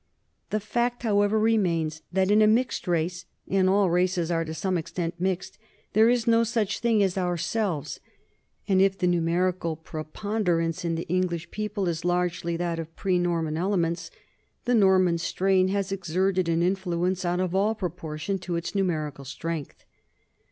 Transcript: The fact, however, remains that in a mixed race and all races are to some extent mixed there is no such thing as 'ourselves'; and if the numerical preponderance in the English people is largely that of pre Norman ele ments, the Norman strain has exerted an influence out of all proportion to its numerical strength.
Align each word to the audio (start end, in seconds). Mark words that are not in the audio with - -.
The 0.49 0.59
fact, 0.59 1.03
however, 1.03 1.37
remains 1.37 2.01
that 2.11 2.31
in 2.31 2.41
a 2.41 2.47
mixed 2.47 2.87
race 2.87 3.25
and 3.47 3.69
all 3.69 3.91
races 3.91 4.31
are 4.31 4.43
to 4.43 4.51
some 4.55 4.75
extent 4.75 5.13
mixed 5.19 5.59
there 5.93 6.09
is 6.09 6.25
no 6.25 6.43
such 6.43 6.79
thing 6.79 7.03
as 7.03 7.19
'ourselves'; 7.19 7.99
and 8.67 8.81
if 8.81 8.97
the 8.97 9.05
numerical 9.05 9.75
preponderance 9.75 10.83
in 10.83 10.95
the 10.95 11.07
English 11.07 11.51
people 11.51 11.87
is 11.87 12.03
largely 12.03 12.57
that 12.57 12.79
of 12.79 12.95
pre 12.95 13.19
Norman 13.19 13.57
ele 13.57 13.77
ments, 13.77 14.09
the 14.65 14.73
Norman 14.73 15.19
strain 15.19 15.67
has 15.67 15.91
exerted 15.91 16.49
an 16.49 16.63
influence 16.63 17.23
out 17.23 17.39
of 17.39 17.53
all 17.53 17.75
proportion 17.75 18.39
to 18.39 18.55
its 18.55 18.73
numerical 18.73 19.23
strength. 19.23 19.85